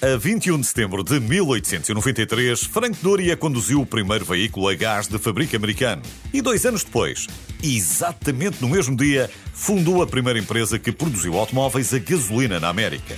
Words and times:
A 0.00 0.16
21 0.16 0.60
de 0.60 0.66
setembro 0.68 1.02
de 1.02 1.18
1893, 1.18 2.62
Frank 2.66 2.96
Doria 3.02 3.36
conduziu 3.36 3.80
o 3.80 3.86
primeiro 3.86 4.24
veículo 4.24 4.68
a 4.68 4.74
gás 4.74 5.08
de 5.08 5.18
fabrico 5.18 5.56
americano. 5.56 6.02
E 6.32 6.40
dois 6.40 6.64
anos 6.64 6.84
depois, 6.84 7.26
exatamente 7.60 8.62
no 8.62 8.68
mesmo 8.68 8.96
dia, 8.96 9.28
fundou 9.52 10.00
a 10.00 10.06
primeira 10.06 10.38
empresa 10.38 10.78
que 10.78 10.92
produziu 10.92 11.36
automóveis 11.36 11.92
a 11.92 11.98
gasolina 11.98 12.60
na 12.60 12.68
América. 12.68 13.16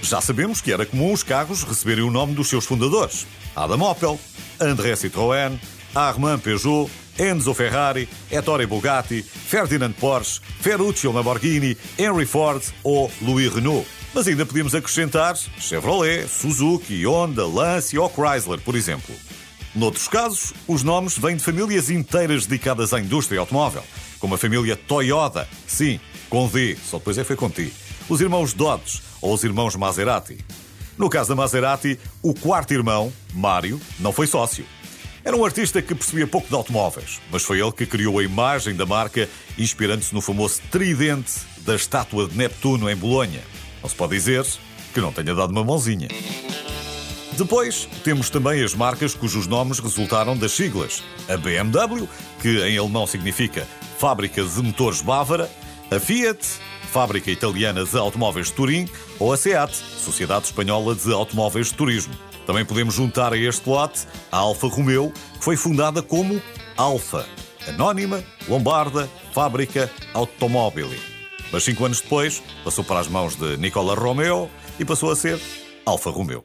Já 0.00 0.22
sabemos 0.22 0.62
que 0.62 0.72
era 0.72 0.86
comum 0.86 1.12
os 1.12 1.22
carros 1.22 1.64
receberem 1.64 2.02
o 2.02 2.10
nome 2.10 2.32
dos 2.32 2.48
seus 2.48 2.64
fundadores: 2.64 3.26
Adam 3.54 3.82
Opel, 3.82 4.18
André 4.58 4.94
Citroën, 4.94 5.60
Armand 5.94 6.38
Peugeot, 6.38 6.88
Enzo 7.18 7.52
Ferrari, 7.52 8.08
Ettore 8.30 8.64
Bugatti, 8.64 9.22
Ferdinand 9.22 9.92
Porsche, 9.92 10.40
Ferruccio 10.62 11.12
Lamborghini, 11.12 11.76
Henry 11.98 12.24
Ford 12.24 12.62
ou 12.82 13.12
Louis 13.20 13.52
Renault. 13.52 13.97
Mas 14.14 14.26
ainda 14.26 14.46
podíamos 14.46 14.74
acrescentar 14.74 15.36
Chevrolet, 15.36 16.26
Suzuki, 16.28 17.06
Honda, 17.06 17.46
Lancia 17.46 18.00
ou 18.00 18.10
Chrysler, 18.10 18.60
por 18.60 18.74
exemplo. 18.74 19.14
Noutros 19.74 20.08
casos, 20.08 20.54
os 20.66 20.82
nomes 20.82 21.18
vêm 21.18 21.36
de 21.36 21.42
famílias 21.44 21.90
inteiras 21.90 22.46
dedicadas 22.46 22.92
à 22.92 23.00
indústria 23.00 23.38
automóvel, 23.38 23.84
como 24.18 24.34
a 24.34 24.38
família 24.38 24.76
Toyota, 24.76 25.46
sim, 25.66 26.00
com 26.28 26.48
D, 26.48 26.76
só 26.84 26.98
depois 26.98 27.18
é 27.18 27.24
foi 27.24 27.36
com 27.36 27.50
T, 27.50 27.70
os 28.08 28.20
irmãos 28.20 28.52
Dodge 28.52 29.02
ou 29.20 29.34
os 29.34 29.44
irmãos 29.44 29.76
Maserati. 29.76 30.38
No 30.96 31.08
caso 31.08 31.28
da 31.28 31.36
Maserati, 31.36 31.98
o 32.22 32.34
quarto 32.34 32.72
irmão, 32.72 33.12
Mário, 33.32 33.80
não 34.00 34.12
foi 34.12 34.26
sócio. 34.26 34.64
Era 35.24 35.36
um 35.36 35.44
artista 35.44 35.82
que 35.82 35.94
percebia 35.94 36.26
pouco 36.26 36.48
de 36.48 36.54
automóveis, 36.54 37.20
mas 37.30 37.42
foi 37.42 37.60
ele 37.60 37.70
que 37.70 37.86
criou 37.86 38.18
a 38.18 38.24
imagem 38.24 38.74
da 38.74 38.86
marca, 38.86 39.28
inspirando-se 39.58 40.14
no 40.14 40.22
famoso 40.22 40.60
tridente 40.70 41.34
da 41.58 41.76
estátua 41.76 42.26
de 42.26 42.36
Neptuno 42.36 42.88
em 42.88 42.96
Bolonha. 42.96 43.42
Não 43.82 43.88
se 43.88 43.94
pode 43.94 44.14
dizer 44.14 44.46
que 44.92 45.00
não 45.00 45.12
tenha 45.12 45.34
dado 45.34 45.50
uma 45.50 45.64
mãozinha. 45.64 46.08
Depois, 47.36 47.88
temos 48.02 48.28
também 48.30 48.64
as 48.64 48.74
marcas 48.74 49.14
cujos 49.14 49.46
nomes 49.46 49.78
resultaram 49.78 50.36
das 50.36 50.52
siglas. 50.52 51.04
A 51.28 51.36
BMW, 51.36 52.08
que 52.42 52.48
em 52.66 52.76
alemão 52.76 53.06
significa 53.06 53.66
Fábrica 53.96 54.42
de 54.42 54.62
Motores 54.62 55.00
Bávara, 55.00 55.48
a 55.90 56.00
Fiat, 56.00 56.44
Fábrica 56.90 57.30
Italiana 57.30 57.84
de 57.84 57.96
Automóveis 57.96 58.48
de 58.48 58.54
Turim, 58.54 58.88
ou 59.20 59.32
a 59.32 59.36
SEAT, 59.36 59.72
Sociedade 59.72 60.46
Espanhola 60.46 60.94
de 60.94 61.12
Automóveis 61.12 61.68
de 61.68 61.74
Turismo. 61.74 62.14
Também 62.44 62.64
podemos 62.64 62.94
juntar 62.94 63.32
a 63.32 63.36
este 63.36 63.68
lote 63.68 64.00
a 64.32 64.38
Alfa 64.38 64.66
Romeo, 64.66 65.12
que 65.38 65.44
foi 65.44 65.56
fundada 65.56 66.02
como 66.02 66.42
Alfa, 66.76 67.24
Anónima, 67.68 68.24
Lombarda, 68.48 69.08
Fábrica 69.32 69.90
Automobili. 70.12 71.17
Mas 71.52 71.64
cinco 71.64 71.84
anos 71.84 72.00
depois, 72.00 72.42
passou 72.64 72.84
para 72.84 73.00
as 73.00 73.08
mãos 73.08 73.36
de 73.36 73.56
Nicola 73.56 73.94
Romeo 73.94 74.50
e 74.78 74.84
passou 74.84 75.10
a 75.10 75.16
ser 75.16 75.40
Alfa 75.84 76.10
Romeo. 76.10 76.44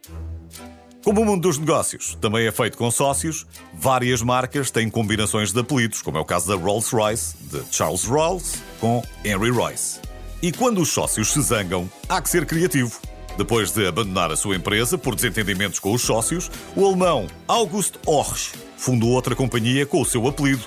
Como 1.04 1.20
o 1.20 1.26
mundo 1.26 1.42
dos 1.42 1.58
negócios 1.58 2.16
também 2.22 2.48
é 2.48 2.52
feito 2.52 2.78
com 2.78 2.90
sócios, 2.90 3.46
várias 3.74 4.22
marcas 4.22 4.72
têm 4.72 4.90
combinações 4.90 5.52
de 5.52 5.60
apelidos, 5.60 6.02
como 6.02 6.18
é 6.18 6.22
o 6.22 6.26
caso 6.26 6.48
da 6.48 6.56
Rolls-Royce, 6.56 7.36
de 7.52 7.62
Charles 7.70 8.06
Rolls, 8.06 8.60
com 8.80 9.04
Henry 9.26 9.50
Royce. 9.50 10.00
E 10.42 10.52
quando 10.52 10.82
os 10.82 10.90
sócios 10.90 11.34
se 11.34 11.42
zangam, 11.42 11.90
há 12.08 12.22
que 12.22 12.30
ser 12.30 12.46
criativo. 12.46 12.98
Depois 13.38 13.72
de 13.72 13.86
abandonar 13.86 14.32
a 14.32 14.38
sua 14.38 14.56
empresa 14.56 14.98
por 14.98 15.16
desentendimentos 15.16 15.80
com 15.80 15.92
os 15.92 16.04
sócios, 16.04 16.50
o 16.76 16.86
alemão 16.86 17.28
August 17.48 17.96
Horch 18.06 18.54
fundou 18.78 19.10
outra 19.10 19.36
companhia 19.36 19.86
com 19.86 20.02
o 20.02 20.06
seu 20.06 20.26
apelido, 20.28 20.64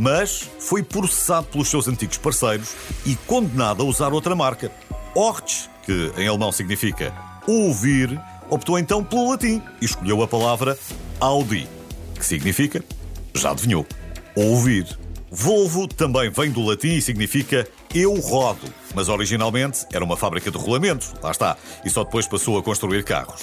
mas 0.00 0.48
foi 0.58 0.82
processado 0.82 1.48
pelos 1.48 1.68
seus 1.68 1.86
antigos 1.86 2.16
parceiros 2.16 2.74
e 3.04 3.14
condenado 3.26 3.82
a 3.82 3.84
usar 3.84 4.14
outra 4.14 4.34
marca. 4.34 4.72
Horch, 5.14 5.68
que 5.84 6.10
em 6.16 6.26
alemão 6.26 6.50
significa 6.50 7.12
ouvir, 7.46 8.18
optou 8.48 8.78
então 8.78 9.04
pelo 9.04 9.30
latim 9.30 9.60
e 9.78 9.84
escolheu 9.84 10.22
a 10.22 10.26
palavra 10.26 10.78
Audi, 11.20 11.68
que 12.14 12.24
significa, 12.24 12.82
já 13.34 13.50
adivinhou, 13.50 13.86
ouvir. 14.34 14.98
Volvo 15.30 15.86
também 15.86 16.30
vem 16.30 16.50
do 16.50 16.64
latim 16.64 16.94
e 16.94 17.02
significa 17.02 17.68
eu 17.94 18.18
rodo, 18.20 18.72
mas 18.94 19.10
originalmente 19.10 19.84
era 19.92 20.02
uma 20.02 20.16
fábrica 20.16 20.50
de 20.50 20.56
rolamentos, 20.56 21.12
lá 21.22 21.30
está, 21.30 21.58
e 21.84 21.90
só 21.90 22.04
depois 22.04 22.26
passou 22.26 22.56
a 22.56 22.62
construir 22.62 23.04
carros. 23.04 23.42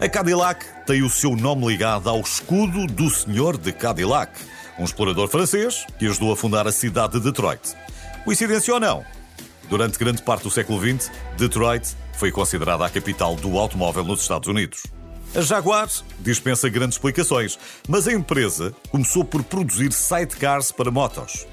A 0.00 0.08
Cadillac 0.08 0.64
tem 0.86 1.02
o 1.02 1.10
seu 1.10 1.34
nome 1.34 1.66
ligado 1.66 2.08
ao 2.08 2.20
escudo 2.20 2.86
do 2.86 3.10
senhor 3.10 3.58
de 3.58 3.72
Cadillac, 3.72 4.30
um 4.78 4.84
explorador 4.84 5.28
francês 5.28 5.86
que 5.98 6.06
ajudou 6.06 6.32
a 6.32 6.36
fundar 6.36 6.66
a 6.66 6.72
cidade 6.72 7.14
de 7.14 7.20
Detroit. 7.20 7.74
Coincidência 8.24 8.72
ou 8.72 8.80
não? 8.80 9.04
Durante 9.68 9.98
grande 9.98 10.22
parte 10.22 10.44
do 10.44 10.50
século 10.50 10.80
XX, 10.80 11.10
Detroit 11.36 11.96
foi 12.14 12.30
considerada 12.30 12.84
a 12.84 12.90
capital 12.90 13.36
do 13.36 13.58
automóvel 13.58 14.04
nos 14.04 14.22
Estados 14.22 14.48
Unidos. 14.48 14.82
A 15.34 15.42
Jaguar 15.42 15.88
dispensa 16.20 16.68
grandes 16.68 16.96
explicações, 16.96 17.58
mas 17.86 18.08
a 18.08 18.12
empresa 18.12 18.74
começou 18.90 19.24
por 19.24 19.42
produzir 19.44 19.92
sidecars 19.92 20.72
para 20.72 20.90
motos, 20.90 21.46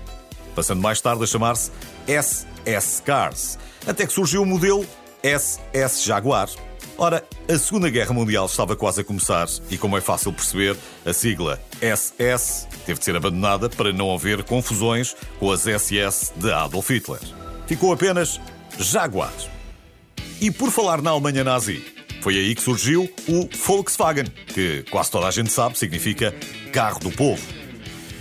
passando 0.55 0.81
mais 0.81 1.01
tarde 1.01 1.23
a 1.23 1.27
chamar-se 1.27 1.71
SS 2.07 3.01
Cars, 3.03 3.59
até 3.85 4.05
que 4.07 4.13
surgiu 4.13 4.43
o 4.43 4.45
modelo 4.45 4.85
SS 5.21 6.05
Jaguar, 6.05 6.49
Ora, 6.97 7.25
a 7.49 7.57
Segunda 7.57 7.89
Guerra 7.89 8.13
Mundial 8.13 8.45
estava 8.45 8.73
quase 8.75 9.01
a 9.01 9.03
começar 9.03 9.47
e, 9.69 9.77
como 9.77 9.97
é 9.97 10.01
fácil 10.01 10.31
perceber, 10.31 10.77
a 11.05 11.11
sigla 11.11 11.61
SS 11.81 12.67
teve 12.85 12.99
de 12.99 13.05
ser 13.05 13.15
abandonada 13.17 13.69
para 13.69 13.91
não 13.91 14.13
haver 14.13 14.43
confusões 14.43 15.13
com 15.37 15.51
as 15.51 15.63
SS 15.63 16.31
de 16.37 16.51
Adolf 16.51 16.89
Hitler. 16.89 17.19
Ficou 17.67 17.91
apenas 17.91 18.39
Jaguar. 18.79 19.33
E 20.39 20.49
por 20.49 20.71
falar 20.71 21.01
na 21.01 21.09
Alemanha 21.09 21.43
nazi, 21.43 21.83
foi 22.21 22.37
aí 22.37 22.55
que 22.55 22.61
surgiu 22.61 23.13
o 23.27 23.49
Volkswagen, 23.65 24.25
que 24.47 24.83
quase 24.89 25.11
toda 25.11 25.27
a 25.27 25.31
gente 25.31 25.51
sabe 25.51 25.77
significa 25.77 26.33
carro 26.71 26.99
do 26.99 27.11
povo. 27.11 27.45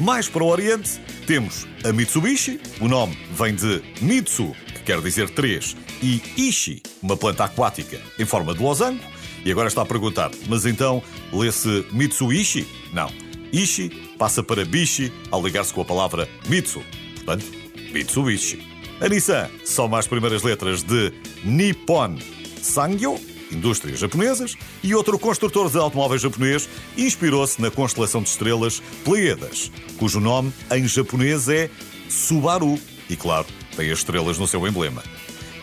Mais 0.01 0.29
para 0.29 0.43
o 0.43 0.49
Oriente, 0.49 1.01
temos 1.29 1.65
a 1.85 1.93
Mitsubishi, 1.93 2.61
o 2.81 2.89
nome 2.89 3.17
vem 3.31 3.55
de 3.55 3.83
Mitsu, 4.01 4.55
quer 4.85 5.01
dizer 5.01 5.31
três, 5.31 5.77
e 6.03 6.23
Ishi, 6.37 6.83
uma 7.03 7.17
planta 7.17 7.45
aquática 7.45 8.01
em 8.19 8.25
forma 8.25 8.55
de 8.55 8.63
losango. 8.63 9.03
E 9.45 9.51
agora 9.51 9.69
está 9.69 9.83
a 9.83 9.87
perguntar, 9.87 10.31
mas 10.49 10.65
então 10.65 11.03
lê-se 11.33 11.87
Mitsuishi? 11.93 12.67
Não. 12.93 13.11
Ishi 13.53 13.91
passa 14.19 14.43
para 14.43 14.65
Bishi 14.65 15.13
ao 15.31 15.43
ligar-se 15.43 15.73
com 15.73 15.83
a 15.83 15.85
palavra 15.85 16.29
Mitsu. 16.49 16.83
Portanto, 17.15 17.45
Mitsubishi. 17.93 18.75
A 19.01 19.09
Nissan 19.09 19.51
soma 19.65 19.99
as 19.99 20.07
primeiras 20.07 20.43
letras 20.43 20.83
de 20.83 21.13
Nippon 21.45 22.17
Sangyo, 22.63 23.21
indústrias 23.53 23.99
japonesas, 23.99 24.57
e 24.83 24.95
outro 24.95 25.19
construtor 25.19 25.71
de 25.71 25.79
automóveis 25.79 26.23
japonês 26.23 26.69
inspirou-se 26.97 27.61
na 27.61 27.71
constelação 27.71 28.23
de 28.23 28.29
estrelas 28.29 28.83
Pleiadas, 29.05 29.71
cujo 29.99 30.21
nome 30.21 30.53
em 30.73 30.87
japonês 30.89 31.49
é 31.49 31.69
Subaru. 32.09 32.79
E 33.11 33.17
claro, 33.17 33.47
tem 33.77 33.91
as 33.91 33.99
estrelas 33.99 34.39
no 34.39 34.47
seu 34.47 34.67
emblema. 34.67 35.03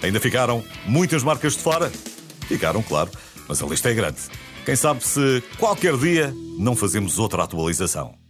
Ainda 0.01 0.19
ficaram 0.19 0.63
muitas 0.85 1.23
marcas 1.23 1.53
de 1.53 1.59
fora? 1.59 1.91
Ficaram, 2.47 2.81
claro, 2.81 3.11
mas 3.47 3.61
a 3.61 3.65
lista 3.65 3.89
é 3.89 3.93
grande. 3.93 4.19
Quem 4.65 4.75
sabe 4.75 5.03
se 5.03 5.43
qualquer 5.57 5.97
dia 5.97 6.33
não 6.57 6.75
fazemos 6.75 7.17
outra 7.17 7.43
atualização. 7.43 8.20